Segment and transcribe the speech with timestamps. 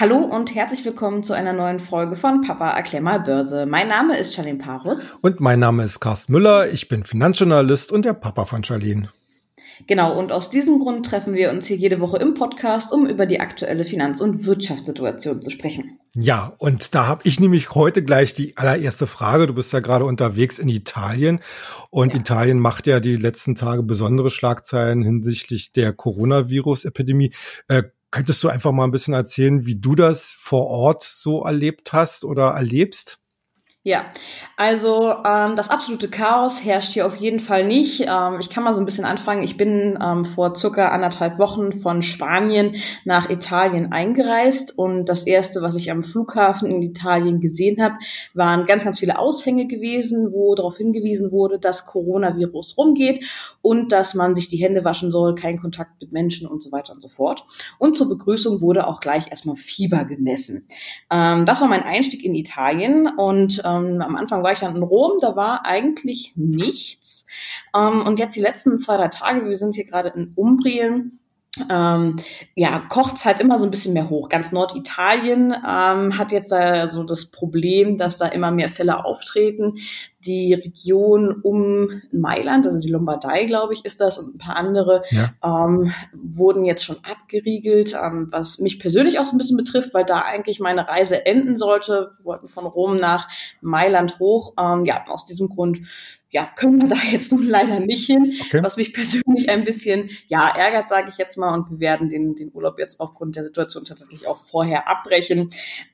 [0.00, 3.66] Hallo und herzlich willkommen zu einer neuen Folge von Papa erklär mal Börse.
[3.66, 5.10] Mein Name ist Charlene Parus.
[5.20, 6.72] Und mein Name ist Carsten Müller.
[6.72, 9.10] Ich bin Finanzjournalist und der Papa von Charlene.
[9.86, 13.26] Genau, und aus diesem Grund treffen wir uns hier jede Woche im Podcast, um über
[13.26, 15.98] die aktuelle Finanz- und Wirtschaftssituation zu sprechen.
[16.14, 19.48] Ja, und da habe ich nämlich heute gleich die allererste Frage.
[19.48, 21.40] Du bist ja gerade unterwegs in Italien
[21.90, 22.20] und ja.
[22.20, 27.32] Italien macht ja die letzten Tage besondere Schlagzeilen hinsichtlich der Coronavirus-Epidemie.
[27.68, 27.82] Äh,
[28.12, 32.24] Könntest du einfach mal ein bisschen erzählen, wie du das vor Ort so erlebt hast
[32.24, 33.19] oder erlebst?
[33.82, 34.12] Ja,
[34.58, 38.02] also ähm, das absolute Chaos herrscht hier auf jeden Fall nicht.
[38.06, 39.42] Ähm, ich kann mal so ein bisschen anfangen.
[39.42, 42.76] Ich bin ähm, vor circa anderthalb Wochen von Spanien
[43.06, 47.94] nach Italien eingereist und das erste, was ich am Flughafen in Italien gesehen habe,
[48.34, 53.24] waren ganz, ganz viele Aushänge gewesen, wo darauf hingewiesen wurde, dass Coronavirus rumgeht
[53.62, 56.92] und dass man sich die Hände waschen soll, kein Kontakt mit Menschen und so weiter
[56.92, 57.46] und so fort.
[57.78, 60.66] Und zur Begrüßung wurde auch gleich erstmal Fieber gemessen.
[61.10, 64.82] Ähm, das war mein Einstieg in Italien und ähm, am Anfang war ich dann in
[64.82, 67.26] Rom, da war eigentlich nichts.
[67.74, 71.20] Ähm, und jetzt die letzten zwei, drei Tage, wir sind hier gerade in Umbrien,
[71.68, 72.16] ähm,
[72.54, 74.28] ja, kocht's halt immer so ein bisschen mehr hoch.
[74.28, 79.74] Ganz Norditalien ähm, hat jetzt da so das Problem, dass da immer mehr Fälle auftreten.
[80.24, 85.02] Die Region um Mailand, also die Lombardei, glaube ich, ist das, und ein paar andere,
[85.10, 85.30] ja.
[85.42, 90.04] ähm, wurden jetzt schon abgeriegelt, ähm, was mich persönlich auch so ein bisschen betrifft, weil
[90.04, 92.10] da eigentlich meine Reise enden sollte.
[92.18, 93.28] Wir wollten von Rom nach
[93.60, 94.54] Mailand hoch.
[94.58, 95.80] Ähm, ja, aus diesem Grund
[96.30, 98.62] ja, können wir da jetzt nun leider nicht hin, okay.
[98.62, 101.52] was mich persönlich ein bisschen ja ärgert, sage ich jetzt mal.
[101.54, 105.50] Und wir werden den, den Urlaub jetzt aufgrund der Situation tatsächlich auch vorher abbrechen.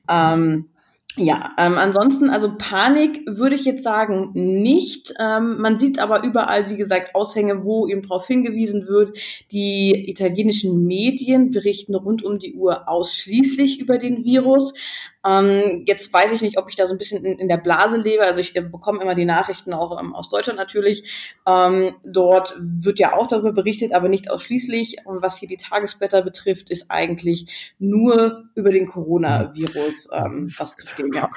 [0.07, 0.69] Ähm,
[1.17, 5.13] ja, ähm, ansonsten, also Panik würde ich jetzt sagen nicht.
[5.19, 9.17] Ähm, man sieht aber überall, wie gesagt, Aushänge, wo eben darauf hingewiesen wird.
[9.51, 14.73] Die italienischen Medien berichten rund um die Uhr ausschließlich über den Virus.
[15.27, 17.97] Ähm, jetzt weiß ich nicht, ob ich da so ein bisschen in, in der Blase
[17.97, 18.23] lebe.
[18.23, 21.35] Also ich äh, bekomme immer die Nachrichten auch ähm, aus Deutschland natürlich.
[21.45, 24.97] Ähm, dort wird ja auch darüber berichtet, aber nicht ausschließlich.
[25.05, 30.87] Und was hier die Tagesblätter betrifft, ist eigentlich nur über den Coronavirus ähm, was zu
[30.87, 31.11] stehen.
[31.13, 31.29] Ja.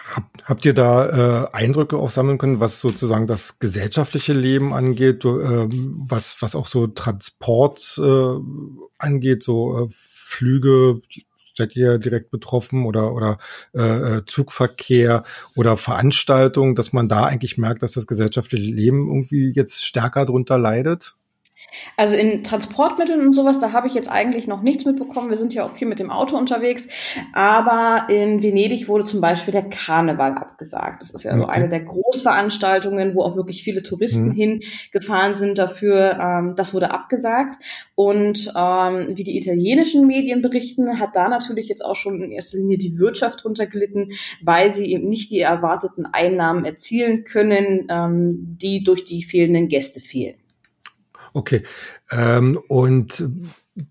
[0.45, 5.29] habt ihr da äh, Eindrücke auch sammeln können, was sozusagen das gesellschaftliche Leben angeht, äh,
[5.29, 8.35] was, was auch so Transport äh,
[8.99, 11.01] angeht, so äh, Flüge,
[11.61, 13.39] seid ihr direkt betroffen oder oder
[13.75, 19.53] äh, äh, Zugverkehr oder Veranstaltungen, dass man da eigentlich merkt, dass das gesellschaftliche Leben irgendwie
[19.55, 21.17] jetzt stärker drunter leidet?
[21.97, 25.31] Also in Transportmitteln und sowas, da habe ich jetzt eigentlich noch nichts mitbekommen.
[25.31, 26.89] Wir sind ja auch viel mit dem Auto unterwegs.
[27.33, 31.03] Aber in Venedig wurde zum Beispiel der Karneval abgesagt.
[31.03, 31.41] Das ist ja okay.
[31.41, 34.61] so eine der Großveranstaltungen, wo auch wirklich viele Touristen mhm.
[34.93, 36.19] hingefahren sind dafür.
[36.21, 37.57] Ähm, das wurde abgesagt.
[37.95, 42.59] Und ähm, wie die italienischen Medien berichten, hat da natürlich jetzt auch schon in erster
[42.59, 48.83] Linie die Wirtschaft runtergelitten, weil sie eben nicht die erwarteten Einnahmen erzielen können, ähm, die
[48.83, 50.40] durch die fehlenden Gäste fehlen.
[51.33, 51.63] Okay.
[52.11, 53.29] Ähm, und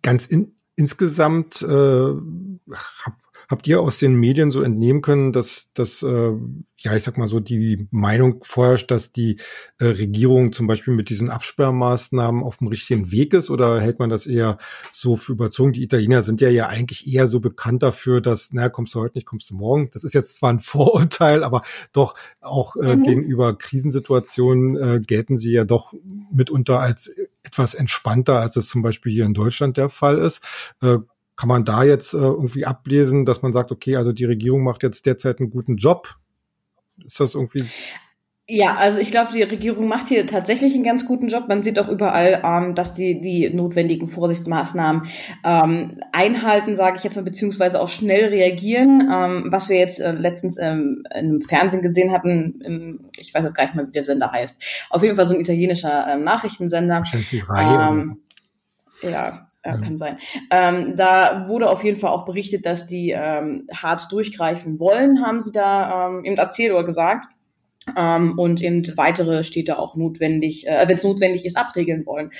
[0.01, 3.17] ganz in, insgesamt äh, hab,
[3.49, 6.31] habt ihr aus den Medien so entnehmen können, dass, dass äh,
[6.77, 9.37] ja, ich sag mal so, die Meinung vorherrscht, dass die
[9.79, 14.09] äh, Regierung zum Beispiel mit diesen Absperrmaßnahmen auf dem richtigen Weg ist oder hält man
[14.09, 14.57] das eher
[14.93, 15.73] so für überzogen?
[15.73, 19.17] Die Italiener sind ja ja eigentlich eher so bekannt dafür, dass, naja, kommst du heute
[19.17, 19.89] nicht, kommst du morgen.
[19.91, 23.03] Das ist jetzt zwar ein Vorurteil, aber doch auch äh, mhm.
[23.03, 25.93] gegenüber Krisensituationen äh, gelten sie ja doch
[26.31, 27.11] mitunter als
[27.41, 30.43] etwas entspannter, als es zum Beispiel hier in Deutschland der Fall ist.
[30.81, 30.99] Äh,
[31.39, 34.83] kann man da jetzt äh, irgendwie ablesen, dass man sagt, okay, also die Regierung macht
[34.83, 36.17] jetzt derzeit einen guten Job
[37.05, 37.63] ist das irgendwie
[38.51, 41.47] ja, also ich glaube, die Regierung macht hier tatsächlich einen ganz guten Job.
[41.47, 45.03] Man sieht auch überall, ähm, dass die die notwendigen Vorsichtsmaßnahmen
[45.45, 49.07] ähm, einhalten, sage ich jetzt mal, beziehungsweise auch schnell reagieren.
[49.13, 53.53] Ähm, was wir jetzt äh, letztens ähm, im Fernsehen gesehen hatten, im, ich weiß jetzt
[53.53, 54.59] gar nicht mal, wie der Sender heißt.
[54.89, 57.03] Auf jeden Fall so ein italienischer ähm, Nachrichtensender.
[57.55, 58.17] Ähm,
[59.03, 60.17] ja, ja, kann sein.
[60.51, 65.41] Ähm, da wurde auf jeden Fall auch berichtet, dass die ähm, hart durchgreifen wollen, haben
[65.41, 67.27] sie da ähm, eben erzählt oder gesagt.
[67.95, 72.31] Ähm, und eben weitere Städte auch notwendig, äh, wenn es notwendig ist, abregeln wollen.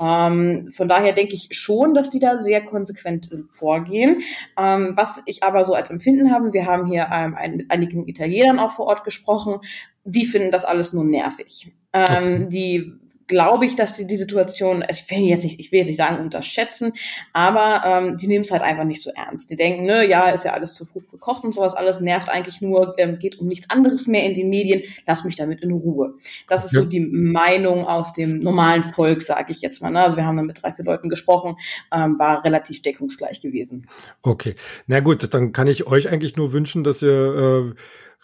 [0.00, 4.20] Ähm, von daher denke ich schon, dass die da sehr konsequent vorgehen.
[4.58, 8.06] Ähm, was ich aber so als Empfinden habe, wir haben hier ähm, ein, mit einigen
[8.06, 9.60] Italienern auch vor Ort gesprochen,
[10.04, 11.72] die finden das alles nur nervig.
[11.92, 12.92] Ähm, die
[13.28, 15.96] glaube ich, dass sie die Situation, also ich will jetzt nicht, ich will jetzt nicht
[15.96, 16.92] sagen unterschätzen,
[17.32, 19.50] aber ähm, die nehmen es halt einfach nicht so ernst.
[19.50, 22.60] Die denken, ne, ja, ist ja alles zu früh gekocht und sowas, alles nervt eigentlich
[22.60, 26.14] nur, ähm, geht um nichts anderes mehr in den Medien, lass mich damit in Ruhe.
[26.48, 26.80] Das ist ja.
[26.80, 29.90] so die Meinung aus dem normalen Volk, sage ich jetzt mal.
[29.90, 30.00] Ne?
[30.00, 31.56] Also wir haben da mit drei, vier Leuten gesprochen,
[31.92, 33.88] ähm, war relativ deckungsgleich gewesen.
[34.22, 34.54] Okay,
[34.86, 37.80] na gut, dann kann ich euch eigentlich nur wünschen, dass ihr äh,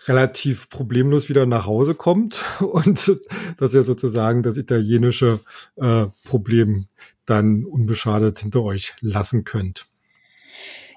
[0.06, 3.20] relativ problemlos wieder nach Hause kommt und
[3.58, 5.40] dass ihr sozusagen das italienische
[5.76, 6.86] äh, Problem
[7.26, 9.86] dann unbeschadet hinter euch lassen könnt.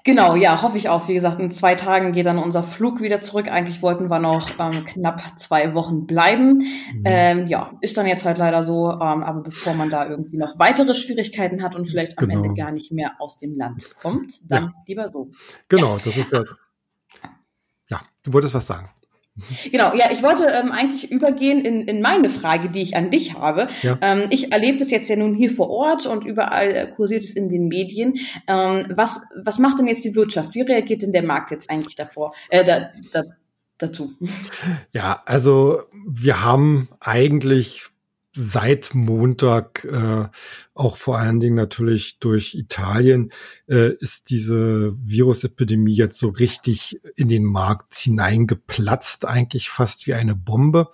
[0.04, 1.08] Genau, ja, hoffe ich auch.
[1.08, 3.48] Wie gesagt, in zwei Tagen geht dann unser Flug wieder zurück.
[3.48, 6.62] Eigentlich wollten wir noch ähm, knapp zwei Wochen bleiben.
[6.94, 7.02] Mhm.
[7.04, 8.90] Ähm, ja, ist dann jetzt halt leider so.
[8.90, 12.42] Ähm, aber bevor man da irgendwie noch weitere Schwierigkeiten hat und vielleicht am genau.
[12.42, 14.72] Ende gar nicht mehr aus dem Land kommt, dann ja.
[14.86, 15.30] lieber so.
[15.68, 16.02] Genau, ja.
[16.02, 16.44] das ist ja ja,
[18.28, 18.90] du wolltest was sagen.
[19.70, 23.34] Genau, ja, ich wollte ähm, eigentlich übergehen in, in meine Frage, die ich an dich
[23.34, 23.68] habe.
[23.82, 23.96] Ja.
[24.00, 27.34] Ähm, ich erlebe das jetzt ja nun hier vor Ort und überall äh, kursiert es
[27.34, 28.14] in den Medien.
[28.48, 30.54] Ähm, was, was macht denn jetzt die Wirtschaft?
[30.54, 33.22] Wie reagiert denn der Markt jetzt eigentlich davor, äh, da, da,
[33.78, 34.12] dazu?
[34.92, 37.90] Ja, also wir haben eigentlich
[38.38, 40.28] seit Montag, äh,
[40.74, 43.30] auch vor allen Dingen natürlich durch Italien,
[43.68, 50.36] äh, ist diese Virusepidemie jetzt so richtig in den Markt hineingeplatzt, eigentlich fast wie eine
[50.36, 50.88] Bombe.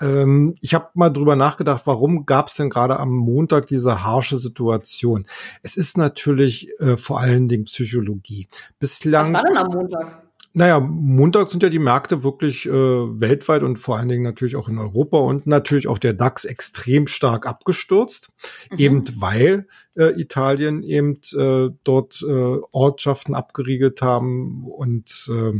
[0.00, 4.38] Ähm, ich habe mal drüber nachgedacht, warum gab es denn gerade am Montag diese harsche
[4.38, 5.24] Situation?
[5.62, 8.48] Es ist natürlich äh, vor allen Dingen Psychologie.
[8.80, 9.26] Bislang.
[9.26, 10.22] Was war denn am Montag?
[10.54, 14.68] Naja, Montag sind ja die Märkte wirklich äh, weltweit und vor allen Dingen natürlich auch
[14.68, 18.32] in Europa und natürlich auch der DAX extrem stark abgestürzt,
[18.70, 18.78] mhm.
[18.78, 19.66] eben weil
[19.96, 25.58] äh, Italien eben äh, dort äh, Ortschaften abgeriegelt haben und äh,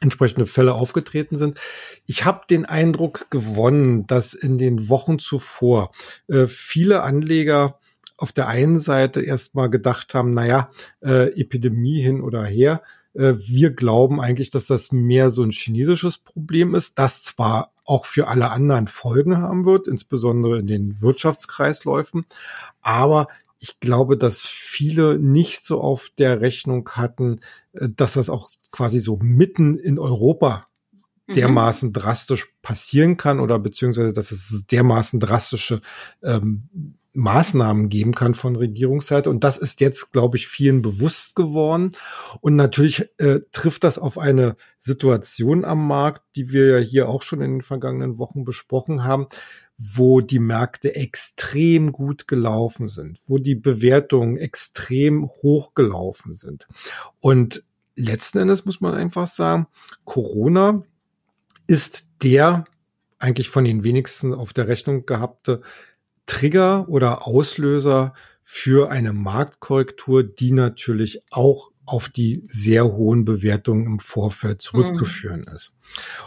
[0.00, 1.58] entsprechende Fälle aufgetreten sind.
[2.06, 5.92] Ich habe den Eindruck gewonnen, dass in den Wochen zuvor
[6.28, 7.78] äh, viele Anleger
[8.16, 10.70] auf der einen Seite erstmal gedacht haben, naja,
[11.00, 12.82] äh, Epidemie hin oder her,
[13.18, 18.28] wir glauben eigentlich, dass das mehr so ein chinesisches Problem ist, das zwar auch für
[18.28, 22.26] alle anderen Folgen haben wird, insbesondere in den Wirtschaftskreisläufen,
[22.80, 23.28] aber
[23.58, 27.40] ich glaube, dass viele nicht so auf der Rechnung hatten,
[27.72, 30.66] äh, dass das auch quasi so mitten in Europa
[31.28, 31.92] dermaßen mhm.
[31.92, 35.80] drastisch passieren kann oder beziehungsweise dass es dermaßen drastische
[36.22, 36.68] ähm,
[37.18, 39.28] Maßnahmen geben kann von Regierungsseite.
[39.28, 41.96] Und das ist jetzt, glaube ich, vielen bewusst geworden.
[42.40, 47.22] Und natürlich äh, trifft das auf eine Situation am Markt, die wir ja hier auch
[47.22, 49.26] schon in den vergangenen Wochen besprochen haben,
[49.76, 56.68] wo die Märkte extrem gut gelaufen sind, wo die Bewertungen extrem hoch gelaufen sind.
[57.18, 57.64] Und
[57.96, 59.66] letzten Endes muss man einfach sagen,
[60.04, 60.84] Corona
[61.66, 62.64] ist der
[63.18, 65.62] eigentlich von den wenigsten auf der Rechnung gehabte
[66.28, 68.14] Trigger oder Auslöser
[68.44, 75.54] für eine Marktkorrektur, die natürlich auch auf die sehr hohen Bewertungen im Vorfeld zurückzuführen mhm.
[75.54, 75.78] ist.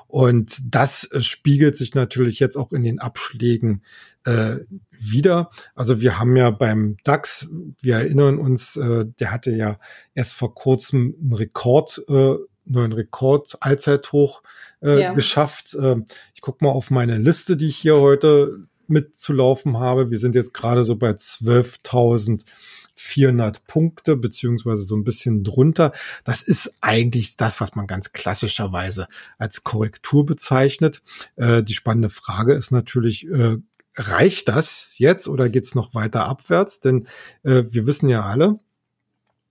[0.08, 3.84] Und das äh, spiegelt sich natürlich jetzt auch in den Abschlägen
[4.24, 4.58] äh,
[4.90, 5.52] wieder.
[5.76, 7.48] Also wir haben ja beim DAX,
[7.80, 9.80] wir erinnern uns, äh, der hatte ja
[10.16, 14.42] erst vor kurzem einen Rekord, äh, neuen Rekord Allzeithoch
[14.82, 15.14] äh, ja.
[15.14, 15.76] geschafft.
[15.76, 15.98] Äh,
[16.34, 20.12] ich gucke mal auf meine Liste, die ich hier heute mitzulaufen habe.
[20.12, 25.92] Wir sind jetzt gerade so bei 12.400 Punkte, beziehungsweise so ein bisschen drunter.
[26.24, 29.08] Das ist eigentlich das, was man ganz klassischerweise
[29.38, 31.04] als Korrektur bezeichnet.
[31.36, 33.58] Äh, die spannende Frage ist natürlich, äh,
[33.96, 36.80] reicht das jetzt oder geht's noch weiter abwärts?
[36.80, 37.08] Denn
[37.44, 38.60] äh, wir wissen ja alle,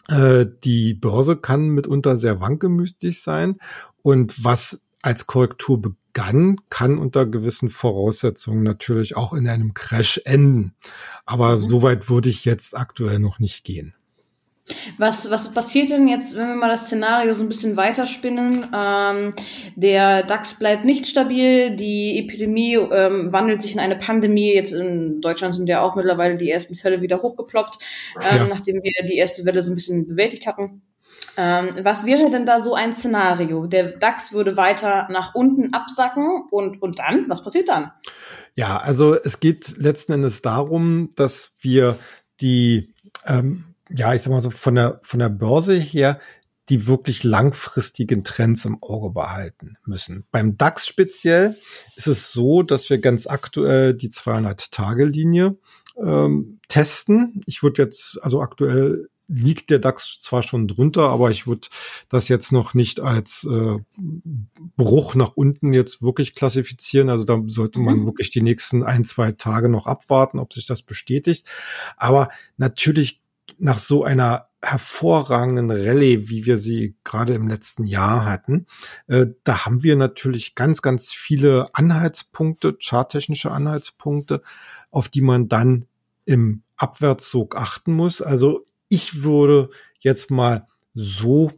[0.08, 3.58] äh, die Börse kann mitunter sehr wankelmütig sein.
[4.02, 5.80] Und was als Korrektur
[6.12, 10.74] begann, kann unter gewissen Voraussetzungen natürlich auch in einem Crash enden.
[11.24, 11.60] Aber mhm.
[11.60, 13.94] so weit würde ich jetzt aktuell noch nicht gehen.
[14.98, 18.66] Was, was passiert denn jetzt, wenn wir mal das Szenario so ein bisschen weiterspinnen?
[18.72, 19.34] Ähm,
[19.74, 24.54] der DAX bleibt nicht stabil, die Epidemie ähm, wandelt sich in eine Pandemie.
[24.54, 27.78] Jetzt in Deutschland sind ja auch mittlerweile die ersten Fälle wieder hochgeploppt,
[28.22, 28.46] ähm, ja.
[28.46, 30.82] nachdem wir die erste Welle so ein bisschen bewältigt hatten.
[31.36, 33.66] Ähm, was wäre denn da so ein Szenario?
[33.66, 37.26] Der DAX würde weiter nach unten absacken und, und dann?
[37.28, 37.92] Was passiert dann?
[38.54, 41.98] Ja, also es geht letzten Endes darum, dass wir
[42.40, 42.92] die,
[43.26, 46.20] ähm, ja, ich sag mal so von der, von der Börse her
[46.70, 50.24] die wirklich langfristigen Trends im Auge behalten müssen.
[50.30, 51.56] Beim DAX speziell
[51.96, 55.56] ist es so, dass wir ganz aktuell die 200-Tage-Linie
[55.96, 57.42] ähm, testen.
[57.46, 61.68] Ich würde jetzt also aktuell liegt der DAX zwar schon drunter, aber ich würde
[62.08, 63.78] das jetzt noch nicht als äh,
[64.76, 67.08] Bruch nach unten jetzt wirklich klassifizieren.
[67.08, 68.06] Also da sollte man mhm.
[68.06, 71.46] wirklich die nächsten ein, zwei Tage noch abwarten, ob sich das bestätigt.
[71.96, 73.20] Aber natürlich
[73.58, 78.66] nach so einer hervorragenden Rallye, wie wir sie gerade im letzten Jahr hatten,
[79.06, 84.42] äh, da haben wir natürlich ganz, ganz viele Anhaltspunkte, charttechnische Anhaltspunkte,
[84.90, 85.86] auf die man dann
[86.24, 88.20] im Abwärtszug achten muss.
[88.22, 89.70] Also ich würde
[90.00, 91.52] jetzt mal so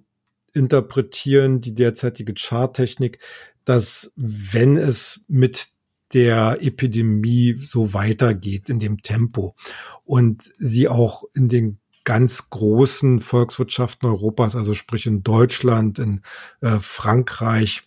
[0.53, 3.19] interpretieren, die derzeitige Charttechnik,
[3.65, 5.69] dass wenn es mit
[6.13, 9.57] der Epidemie so weitergeht in dem Tempo
[10.05, 16.21] und sie auch in den ganz großen Volkswirtschaften Europas, also sprich in Deutschland, in
[16.61, 17.85] äh, Frankreich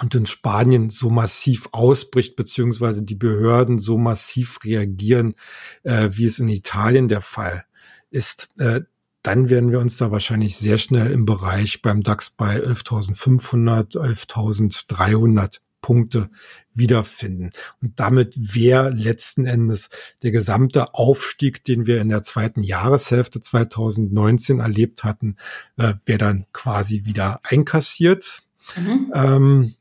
[0.00, 5.34] und in Spanien so massiv ausbricht, beziehungsweise die Behörden so massiv reagieren,
[5.82, 7.64] äh, wie es in Italien der Fall
[8.10, 8.80] ist, äh,
[9.22, 15.60] dann werden wir uns da wahrscheinlich sehr schnell im Bereich beim DAX bei 11.500, 11.300
[15.82, 16.30] Punkte
[16.74, 17.50] wiederfinden.
[17.82, 19.88] Und damit wäre letzten Endes
[20.22, 25.36] der gesamte Aufstieg, den wir in der zweiten Jahreshälfte 2019 erlebt hatten,
[25.76, 28.42] äh, wäre dann quasi wieder einkassiert.
[28.76, 29.12] Mhm.
[29.14, 29.74] Ähm,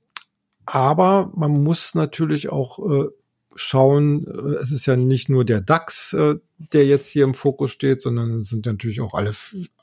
[0.66, 3.08] aber man muss natürlich auch äh,
[3.56, 6.36] schauen, äh, es ist ja nicht nur der DAX, äh,
[6.74, 9.32] der jetzt hier im Fokus steht, sondern es sind natürlich auch alle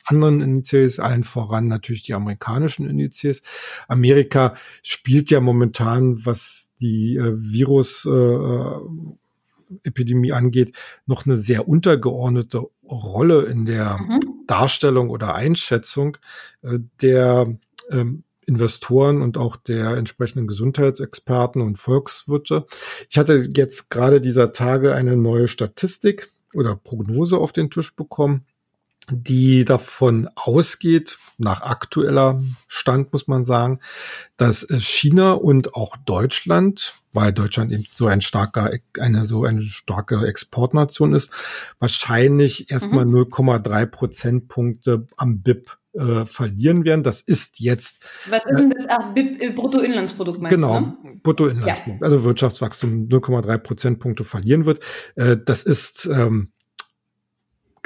[0.05, 3.43] anderen Indizes, allen voran natürlich die amerikanischen Indizes.
[3.89, 8.07] Amerika spielt ja momentan, was die äh, Virus
[9.83, 10.73] Epidemie angeht,
[11.07, 14.21] noch eine sehr untergeordnete Rolle in der mhm.
[14.47, 16.19] Darstellung oder Einschätzung
[16.63, 17.57] der
[17.91, 22.67] ähm, Investoren und auch der entsprechenden Gesundheitsexperten und Volkswirte.
[23.11, 28.45] Ich hatte jetzt gerade dieser Tage eine neue Statistik oder Prognose auf den Tisch bekommen,
[29.09, 33.81] die davon ausgeht, nach aktueller Stand muss man sagen,
[34.37, 40.27] dass China und auch Deutschland, weil Deutschland eben so ein starker, eine so eine starke
[40.27, 41.31] Exportnation ist,
[41.79, 43.29] wahrscheinlich erstmal mhm.
[43.33, 47.03] 0,3 Prozentpunkte am BIP äh, verlieren werden.
[47.03, 48.05] Das ist jetzt.
[48.29, 48.87] Was ist denn das?
[48.89, 50.97] Ach, BIP, äh, Bruttoinlandsprodukt meinst genau, du?
[51.03, 52.01] Genau, Bruttoinlandsprodukt.
[52.01, 52.05] Ja.
[52.05, 54.81] Also Wirtschaftswachstum 0,3 Prozentpunkte verlieren wird.
[55.15, 56.53] Äh, das ist ähm,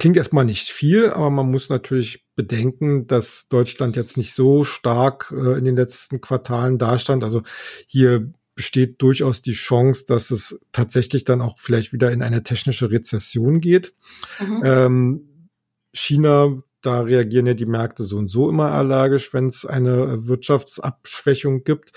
[0.00, 5.31] klingt erstmal nicht viel, aber man muss natürlich bedenken, dass Deutschland jetzt nicht so stark
[5.31, 7.23] äh, in den letzten Quartalen dastand.
[7.23, 7.43] Also
[7.87, 12.90] hier besteht durchaus die Chance, dass es tatsächlich dann auch vielleicht wieder in eine technische
[12.90, 13.95] Rezession geht.
[14.40, 14.62] Mhm.
[14.64, 15.49] Ähm,
[15.93, 21.65] China da reagieren ja die Märkte so und so immer allergisch, wenn es eine Wirtschaftsabschwächung
[21.65, 21.93] gibt.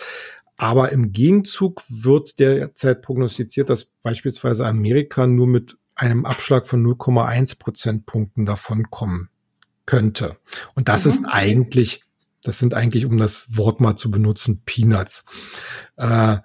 [0.58, 7.60] Aber im Gegenzug wird derzeit prognostiziert, dass beispielsweise Amerika nur mit einem Abschlag von 0,1
[7.60, 9.30] Prozentpunkten davon kommen
[9.86, 10.38] könnte.
[10.76, 11.12] Und das mhm.
[11.12, 12.04] ist eigentlich,
[12.44, 15.26] das sind eigentlich, um das Wort mal zu benutzen, Peanuts.
[15.98, 16.38] Äh,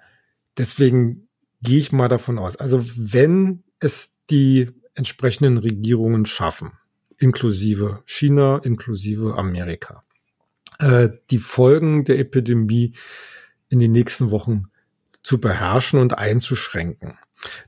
[0.57, 1.27] deswegen
[1.61, 2.55] gehe ich mal davon aus.
[2.55, 6.73] Also wenn es die entsprechenden Regierungen schaffen,
[7.19, 10.03] inklusive China, inklusive Amerika.
[10.79, 12.93] Äh, die Folgen der Epidemie
[13.69, 14.65] in den nächsten Wochen
[15.21, 17.17] zu beherrschen und einzuschränken.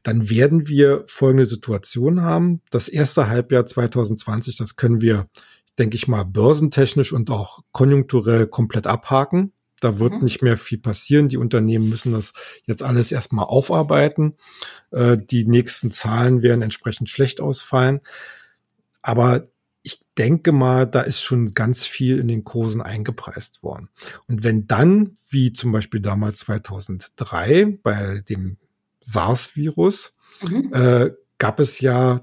[0.03, 2.61] Dann werden wir folgende Situation haben.
[2.71, 5.29] Das erste Halbjahr 2020, das können wir,
[5.77, 9.53] denke ich mal, börsentechnisch und auch konjunkturell komplett abhaken.
[9.79, 10.23] Da wird mhm.
[10.23, 11.29] nicht mehr viel passieren.
[11.29, 12.33] Die Unternehmen müssen das
[12.65, 14.37] jetzt alles erstmal aufarbeiten.
[14.91, 18.01] Äh, die nächsten Zahlen werden entsprechend schlecht ausfallen.
[19.01, 19.47] Aber
[19.83, 23.89] ich denke mal, da ist schon ganz viel in den Kursen eingepreist worden.
[24.27, 28.57] Und wenn dann, wie zum Beispiel damals 2003 bei dem
[29.01, 30.15] SARS-Virus,
[30.47, 30.73] mhm.
[30.73, 32.21] äh, gab es ja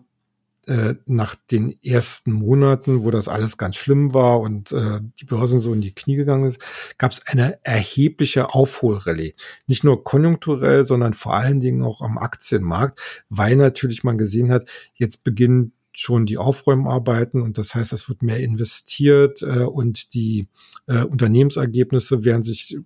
[0.69, 5.61] äh, nach den ersten Monaten, wo das alles ganz schlimm war und äh, die Börsen
[5.61, 6.61] so in die Knie gegangen ist,
[6.99, 9.35] gab es eine erhebliche Aufholrallye.
[9.67, 14.69] Nicht nur konjunkturell, sondern vor allen Dingen auch am Aktienmarkt, weil natürlich man gesehen hat,
[14.93, 20.49] jetzt beginnen schon die Aufräumarbeiten und das heißt, es wird mehr investiert äh, und die
[20.87, 22.79] äh, Unternehmensergebnisse werden sich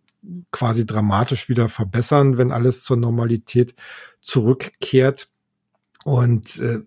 [0.50, 3.74] quasi dramatisch wieder verbessern, wenn alles zur Normalität
[4.20, 5.28] zurückkehrt.
[6.04, 6.80] Und äh,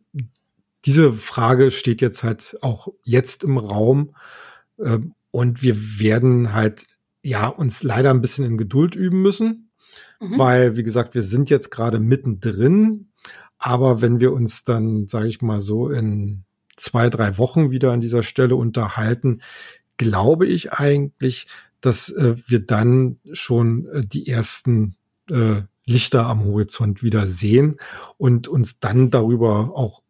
[0.85, 4.15] diese Frage steht jetzt halt auch jetzt im Raum.
[4.77, 4.99] Äh,
[5.31, 6.87] und wir werden halt
[7.23, 9.71] ja uns leider ein bisschen in Geduld üben müssen,
[10.19, 10.37] mhm.
[10.37, 13.09] weil, wie gesagt, wir sind jetzt gerade mittendrin.
[13.65, 16.43] Aber wenn wir uns dann, sage ich mal so, in
[16.77, 19.41] zwei, drei Wochen wieder an dieser Stelle unterhalten,
[19.97, 21.47] glaube ich eigentlich,
[21.81, 24.97] dass äh, wir dann schon äh, die ersten
[25.31, 27.77] äh, Lichter am Horizont wieder sehen
[28.17, 30.03] und uns dann darüber auch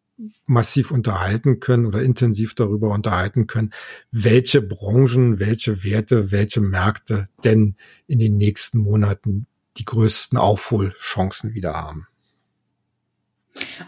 [0.44, 3.72] massiv unterhalten können oder intensiv darüber unterhalten können,
[4.10, 9.46] welche Branchen, welche Werte, welche Märkte denn in den nächsten Monaten
[9.78, 12.06] die größten Aufholchancen wieder haben.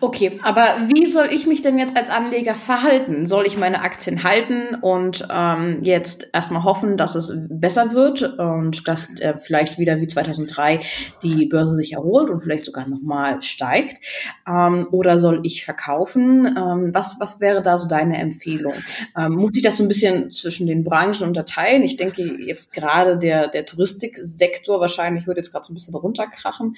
[0.00, 3.26] Okay, aber wie soll ich mich denn jetzt als Anleger verhalten?
[3.26, 8.86] Soll ich meine Aktien halten und ähm, jetzt erstmal hoffen, dass es besser wird und
[8.86, 10.80] dass äh, vielleicht wieder wie 2003
[11.22, 14.04] die Börse sich erholt und vielleicht sogar nochmal steigt?
[14.46, 16.46] Ähm, oder soll ich verkaufen?
[16.46, 18.74] Ähm, was, was wäre da so deine Empfehlung?
[19.16, 21.82] Ähm, muss ich das so ein bisschen zwischen den Branchen unterteilen?
[21.82, 26.76] Ich denke jetzt gerade der, der Touristiksektor wahrscheinlich wird jetzt gerade so ein bisschen runterkrachen.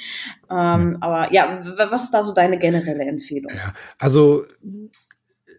[0.51, 3.53] Ähm, aber ja, was ist da so deine generelle generelle Empfehlung.
[3.55, 4.45] Ja, also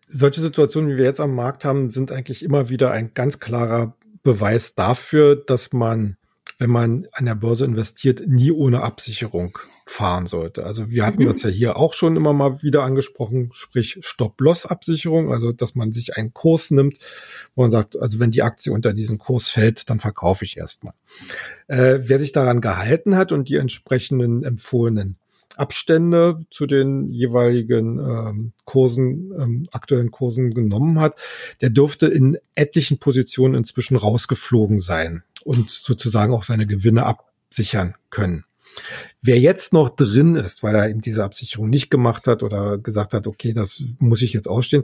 [0.08, 3.96] solche Situationen, wie wir jetzt am Markt haben, sind eigentlich immer wieder ein ganz klarer
[4.24, 6.18] Beweis dafür, dass man,
[6.60, 10.66] wenn man an der Börse investiert, nie ohne Absicherung fahren sollte.
[10.66, 11.30] Also wir hatten mhm.
[11.30, 16.16] das ja hier auch schon immer mal wieder angesprochen, sprich Stop-Loss-Absicherung, also dass man sich
[16.18, 17.00] einen Kurs nimmt,
[17.56, 20.94] wo man sagt, also wenn die Aktie unter diesen Kurs fällt, dann verkaufe ich erstmal.
[21.68, 25.18] Äh, wer sich daran gehalten hat und die entsprechenden empfohlenen
[25.58, 31.16] Abstände zu den jeweiligen ähm, Kursen, ähm, aktuellen Kursen genommen hat,
[31.62, 38.46] der dürfte in etlichen Positionen inzwischen rausgeflogen sein und sozusagen auch seine Gewinne absichern können.
[39.22, 43.14] Wer jetzt noch drin ist, weil er eben diese Absicherung nicht gemacht hat oder gesagt
[43.14, 44.84] hat, okay, das muss ich jetzt ausstehen,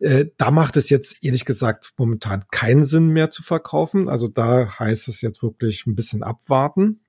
[0.00, 4.08] äh, da macht es jetzt ehrlich gesagt momentan keinen Sinn mehr zu verkaufen.
[4.08, 7.00] Also da heißt es jetzt wirklich ein bisschen abwarten.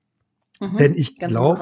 [0.62, 1.60] Mhm, denn ich glaube,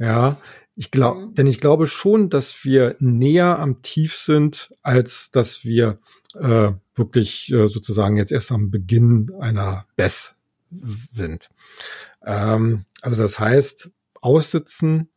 [0.00, 0.36] ja,
[0.74, 1.34] ich glaube, mhm.
[1.34, 5.98] denn ich glaube schon, dass wir näher am Tief sind, als dass wir
[6.34, 10.34] äh, wirklich äh, sozusagen jetzt erst am Beginn einer BES
[10.70, 11.50] sind.
[12.24, 13.90] Ähm, also das heißt,
[14.20, 15.08] aussitzen,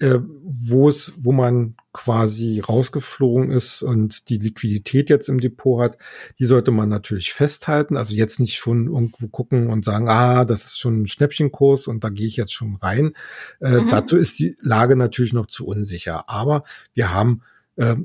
[0.00, 5.98] äh, wo es, wo man quasi rausgeflogen ist und die Liquidität jetzt im Depot hat,
[6.38, 7.96] die sollte man natürlich festhalten.
[7.96, 12.04] Also jetzt nicht schon irgendwo gucken und sagen, ah, das ist schon ein Schnäppchenkurs und
[12.04, 13.12] da gehe ich jetzt schon rein.
[13.60, 13.88] Äh, mhm.
[13.90, 16.28] Dazu ist die Lage natürlich noch zu unsicher.
[16.28, 17.42] Aber wir haben
[17.76, 17.96] äh,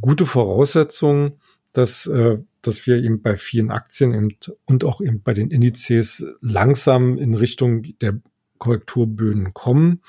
[0.00, 1.32] gute Voraussetzungen,
[1.72, 6.24] dass, äh, dass wir eben bei vielen Aktien eben, und auch eben bei den Indizes
[6.40, 8.20] langsam in Richtung der
[8.58, 10.02] Korrekturböden kommen.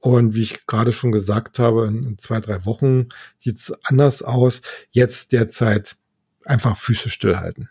[0.00, 4.62] Und wie ich gerade schon gesagt habe, in zwei, drei Wochen sieht es anders aus.
[4.90, 5.96] Jetzt derzeit
[6.44, 7.68] einfach Füße stillhalten.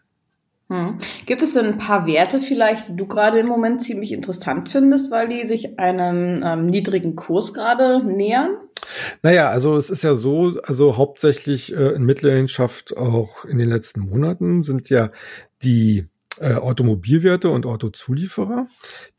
[0.69, 0.99] Hm.
[1.25, 5.09] Gibt es denn ein paar Werte vielleicht, die du gerade im Moment ziemlich interessant findest,
[5.09, 8.51] weil die sich einem ähm, niedrigen Kurs gerade nähern?
[9.23, 14.01] Naja, also es ist ja so, also hauptsächlich äh, in Mitleidenschaft auch in den letzten
[14.01, 15.09] Monaten sind ja
[15.63, 16.07] die
[16.39, 18.67] äh, Automobilwerte und Autozulieferer.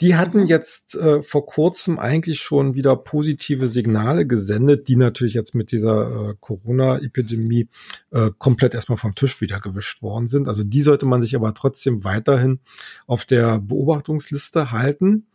[0.00, 0.46] Die hatten mhm.
[0.46, 6.30] jetzt äh, vor kurzem eigentlich schon wieder positive Signale gesendet, die natürlich jetzt mit dieser
[6.30, 7.68] äh, Corona-Epidemie
[8.10, 10.48] äh, komplett erstmal vom Tisch wieder gewischt worden sind.
[10.48, 12.60] Also die sollte man sich aber trotzdem weiterhin
[13.06, 15.26] auf der Beobachtungsliste halten.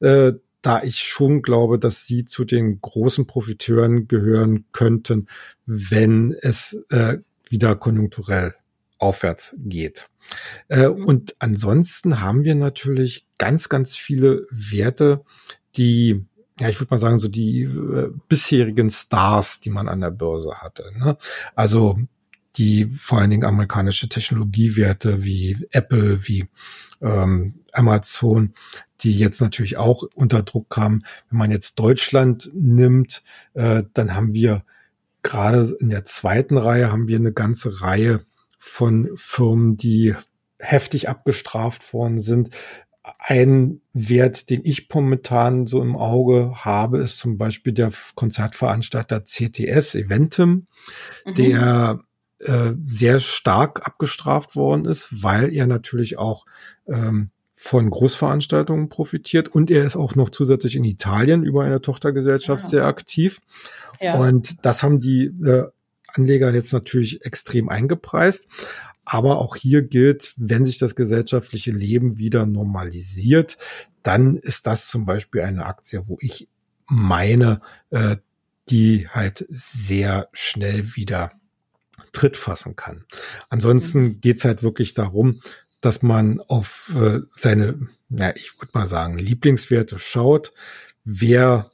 [0.00, 5.26] Äh, da ich schon glaube, dass sie zu den großen Profiteuren gehören könnten,
[5.64, 8.54] wenn es äh, wieder konjunkturell
[9.00, 10.08] aufwärts geht.
[10.68, 10.86] Äh.
[10.86, 15.24] Und ansonsten haben wir natürlich ganz, ganz viele Werte,
[15.76, 16.24] die
[16.60, 20.56] ja, ich würde mal sagen, so die äh, bisherigen Stars, die man an der Börse
[20.56, 20.92] hatte.
[20.94, 21.16] Ne?
[21.54, 21.98] Also
[22.56, 26.48] die vor allen Dingen amerikanische Technologiewerte wie Apple, wie
[27.00, 28.52] ähm, Amazon,
[29.00, 31.04] die jetzt natürlich auch unter Druck kamen.
[31.30, 33.22] Wenn man jetzt Deutschland nimmt,
[33.54, 34.62] äh, dann haben wir
[35.22, 38.24] gerade in der zweiten Reihe haben wir eine ganze Reihe
[38.60, 40.14] von Firmen, die
[40.58, 42.50] heftig abgestraft worden sind.
[43.18, 49.94] Ein Wert, den ich momentan so im Auge habe, ist zum Beispiel der Konzertveranstalter CTS
[49.94, 50.66] Eventim,
[51.24, 51.34] mhm.
[51.34, 52.00] der
[52.38, 56.44] äh, sehr stark abgestraft worden ist, weil er natürlich auch
[56.86, 62.64] ähm, von Großveranstaltungen profitiert und er ist auch noch zusätzlich in Italien über eine Tochtergesellschaft
[62.64, 62.66] ja.
[62.66, 62.70] Ah.
[62.70, 63.40] sehr aktiv.
[64.00, 64.14] Ja.
[64.14, 65.66] Und das haben die äh,
[66.14, 68.48] Anleger jetzt natürlich extrem eingepreist.
[69.04, 73.58] Aber auch hier gilt, wenn sich das gesellschaftliche Leben wieder normalisiert,
[74.02, 76.48] dann ist das zum Beispiel eine Aktie, wo ich
[76.86, 78.16] meine, äh,
[78.68, 81.32] die halt sehr schnell wieder
[82.12, 83.04] Tritt fassen kann.
[83.48, 84.20] Ansonsten mhm.
[84.20, 85.42] geht's halt wirklich darum,
[85.80, 90.52] dass man auf äh, seine, ja, ich würde mal sagen, Lieblingswerte schaut.
[91.04, 91.69] Wer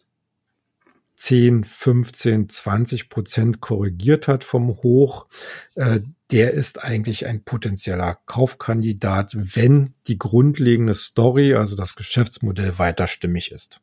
[1.17, 5.27] 10, 15, 20 Prozent korrigiert hat vom Hoch,
[5.75, 6.01] äh,
[6.31, 13.53] der ist eigentlich ein potenzieller Kaufkandidat, wenn die grundlegende Story, also das Geschäftsmodell weiter stimmig
[13.53, 13.81] ist.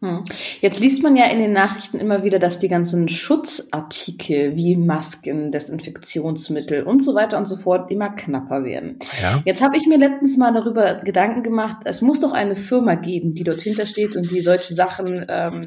[0.00, 0.24] Hm.
[0.60, 5.50] Jetzt liest man ja in den Nachrichten immer wieder, dass die ganzen Schutzartikel wie Masken,
[5.50, 9.00] Desinfektionsmittel und so weiter und so fort immer knapper werden.
[9.20, 9.42] Ja.
[9.44, 13.34] Jetzt habe ich mir letztens mal darüber Gedanken gemacht, es muss doch eine Firma geben,
[13.34, 15.66] die dort hintersteht und die solche Sachen ähm,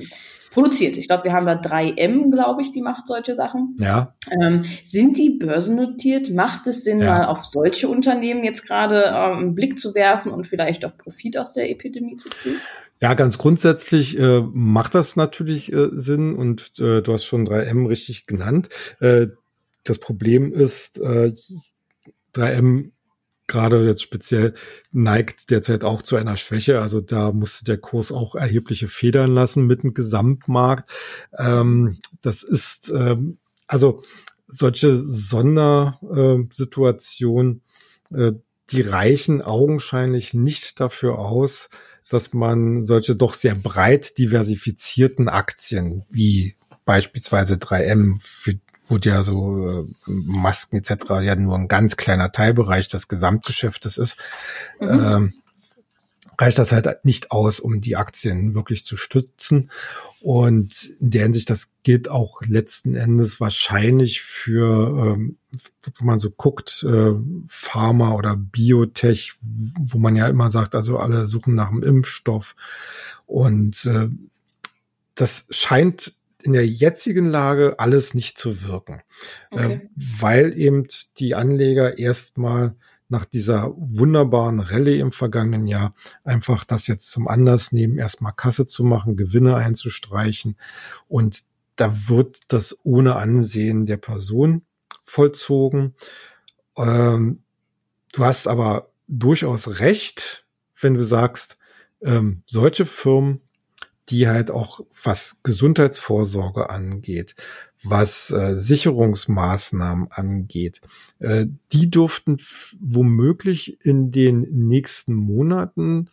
[0.51, 0.97] produziert.
[0.97, 3.75] Ich glaube, wir haben da 3M, glaube ich, die macht solche Sachen.
[3.79, 4.13] Ja.
[4.29, 6.29] Ähm, sind die börsennotiert?
[6.29, 7.05] Macht es Sinn, ja.
[7.05, 11.37] mal auf solche Unternehmen jetzt gerade ähm, einen Blick zu werfen und vielleicht auch Profit
[11.37, 12.59] aus der Epidemie zu ziehen?
[12.99, 17.87] Ja, ganz grundsätzlich äh, macht das natürlich äh, Sinn und äh, du hast schon 3M
[17.87, 18.69] richtig genannt.
[18.99, 19.27] Äh,
[19.83, 21.35] das Problem ist, 3M
[22.35, 22.89] äh,
[23.47, 24.53] gerade jetzt speziell
[24.91, 26.81] neigt derzeit auch zu einer Schwäche.
[26.81, 30.89] Also da musste der Kurs auch erhebliche Federn lassen mit dem Gesamtmarkt.
[31.37, 34.03] Ähm, das ist ähm, also
[34.47, 37.61] solche Sondersituationen,
[38.13, 38.33] äh,
[38.69, 41.69] die reichen augenscheinlich nicht dafür aus,
[42.09, 48.59] dass man solche doch sehr breit diversifizierten Aktien wie beispielsweise 3M, für,
[48.91, 50.91] wo ja so äh, Masken etc.
[51.21, 54.17] ja nur ein ganz kleiner Teilbereich des Gesamtgeschäftes ist,
[54.79, 54.89] mhm.
[54.89, 55.33] ähm,
[56.37, 59.69] reicht das halt nicht aus, um die Aktien wirklich zu stützen.
[60.21, 66.29] Und in der Hinsicht, das gilt auch letzten Endes wahrscheinlich für, ähm, wenn man so
[66.29, 67.13] guckt, äh,
[67.47, 72.55] Pharma oder Biotech, wo man ja immer sagt, also alle suchen nach einem Impfstoff.
[73.25, 74.09] Und äh,
[75.15, 79.01] das scheint in der jetzigen Lage alles nicht zu wirken,
[79.51, 79.73] äh, okay.
[79.73, 82.75] äh, weil eben die Anleger erstmal
[83.11, 88.65] nach dieser wunderbaren Rallye im vergangenen Jahr einfach das jetzt zum Anlass nehmen, erstmal Kasse
[88.65, 90.57] zu machen, Gewinne einzustreichen.
[91.09, 91.43] Und
[91.75, 94.61] da wird das ohne Ansehen der Person
[95.03, 95.93] vollzogen.
[96.77, 97.43] Ähm,
[98.13, 100.45] du hast aber durchaus recht,
[100.79, 101.57] wenn du sagst,
[102.01, 103.41] ähm, solche Firmen,
[104.11, 107.35] die halt auch was Gesundheitsvorsorge angeht,
[107.83, 110.81] was äh, Sicherungsmaßnahmen angeht.
[111.19, 112.37] Äh, die durften
[112.79, 116.09] womöglich in den nächsten Monaten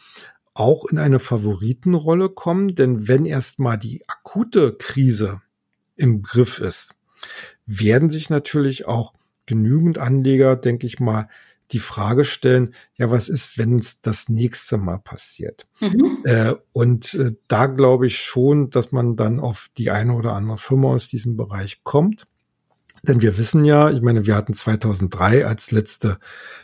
[0.54, 5.42] auch in eine Favoritenrolle kommen, denn wenn erstmal die akute Krise
[5.96, 6.94] im Griff ist,
[7.66, 9.12] werden sich natürlich auch
[9.46, 11.28] genügend Anleger, denke ich mal,
[11.72, 15.68] die Frage stellen, ja, was ist, wenn es das nächste Mal passiert?
[15.80, 16.18] Mhm.
[16.24, 20.58] Äh, und äh, da glaube ich schon, dass man dann auf die eine oder andere
[20.58, 22.26] Firma aus diesem Bereich kommt.
[23.02, 26.18] Denn wir wissen ja, ich meine, wir hatten 2003 als letzte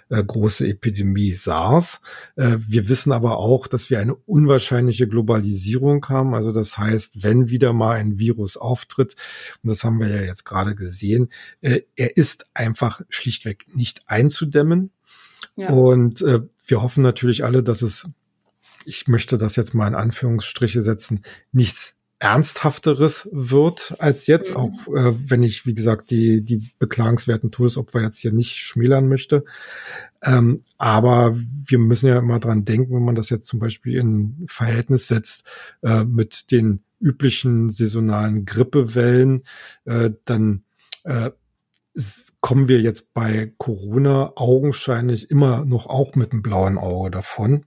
[0.09, 2.01] äh, große Epidemie SARS.
[2.37, 6.35] Äh, wir wissen aber auch, dass wir eine unwahrscheinliche Globalisierung haben.
[6.35, 9.17] Also das heißt, wenn wieder mal ein Virus auftritt,
[9.63, 11.29] und das haben wir ja jetzt gerade gesehen,
[11.61, 14.91] äh, er ist einfach schlichtweg nicht einzudämmen.
[15.57, 15.71] Ja.
[15.71, 18.09] Und äh, wir hoffen natürlich alle, dass es,
[18.85, 24.57] ich möchte das jetzt mal in Anführungsstriche setzen, nichts Ernsthafteres wird als jetzt, mhm.
[24.57, 29.45] auch äh, wenn ich, wie gesagt, die, die beklagenswerten Todesopfer jetzt hier nicht schmälern möchte.
[30.23, 34.47] Ähm, aber wir müssen ja immer dran denken, wenn man das jetzt zum Beispiel in
[34.49, 35.47] Verhältnis setzt
[35.83, 39.43] äh, mit den üblichen saisonalen Grippewellen,
[39.85, 40.65] äh, dann
[41.03, 41.31] äh,
[42.41, 47.67] kommen wir jetzt bei Corona augenscheinlich immer noch auch mit einem blauen Auge davon.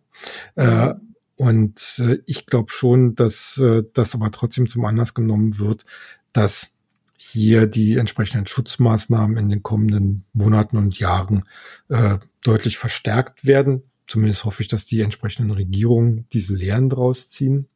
[0.56, 1.16] Äh, mhm.
[1.36, 5.86] Und äh, ich glaube schon, dass äh, das aber trotzdem zum Anlass genommen wird,
[6.34, 6.74] dass
[7.16, 11.44] hier die entsprechenden Schutzmaßnahmen in den kommenden Monaten und Jahren
[11.90, 13.84] äh, deutlich verstärkt werden.
[14.08, 17.68] Zumindest hoffe ich, dass die entsprechenden Regierungen diese Lehren draus ziehen.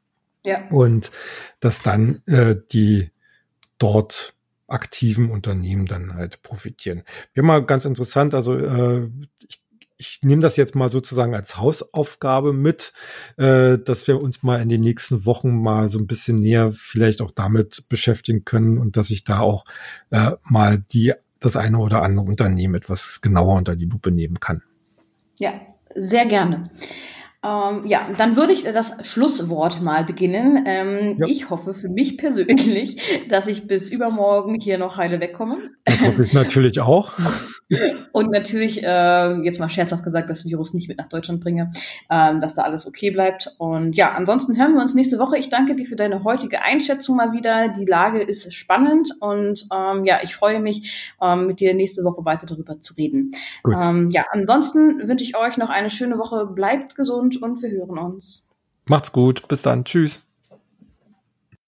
[0.43, 0.67] Ja.
[0.69, 1.11] Und
[1.59, 3.11] dass dann äh, die
[3.77, 4.33] dort
[4.71, 7.03] aktiven Unternehmen dann halt profitieren.
[7.33, 9.09] Wir mal ganz interessant, also äh,
[9.47, 9.61] ich
[10.01, 12.91] ich nehme das jetzt mal sozusagen als Hausaufgabe mit,
[13.37, 17.21] äh, dass wir uns mal in den nächsten Wochen mal so ein bisschen näher vielleicht
[17.21, 19.63] auch damit beschäftigen können und dass ich da auch
[20.09, 24.63] äh, mal die das eine oder andere Unternehmen etwas genauer unter die Lupe nehmen kann.
[25.39, 25.53] Ja,
[25.95, 26.71] sehr gerne.
[27.43, 30.63] Ähm, ja, dann würde ich das Schlusswort mal beginnen.
[30.67, 31.25] Ähm, ja.
[31.27, 35.57] Ich hoffe für mich persönlich, dass ich bis übermorgen hier noch heile wegkomme.
[35.85, 37.13] Das hoffe ich natürlich auch.
[38.11, 41.71] Und natürlich, äh, jetzt mal scherzhaft gesagt, das Virus nicht mit nach Deutschland bringe,
[42.09, 43.55] ähm, dass da alles okay bleibt.
[43.57, 45.37] Und ja, ansonsten hören wir uns nächste Woche.
[45.37, 47.69] Ich danke dir für deine heutige Einschätzung mal wieder.
[47.69, 52.25] Die Lage ist spannend und ähm, ja, ich freue mich, ähm, mit dir nächste Woche
[52.25, 53.31] weiter darüber zu reden.
[53.65, 56.47] Ähm, ja, ansonsten wünsche ich euch noch eine schöne Woche.
[56.47, 58.49] Bleibt gesund und wir hören uns.
[58.87, 59.47] Macht's gut.
[59.47, 59.85] Bis dann.
[59.85, 60.25] Tschüss.